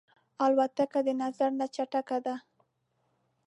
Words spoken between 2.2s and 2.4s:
ده.